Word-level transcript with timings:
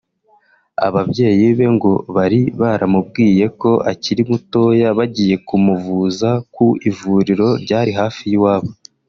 Ababyeyi 0.87 1.45
be 1.57 1.65
ngo 1.75 1.91
bari 2.15 2.41
baramubwiye 2.61 3.45
ko 3.61 3.71
akiri 3.91 4.21
mutoya 4.31 4.87
bagiye 4.97 5.35
kumuvuza 5.47 6.29
ku 6.53 6.65
ivuriro 6.89 7.47
ryari 7.63 7.91
hafi 7.99 8.23
y’iwabo 8.31 8.69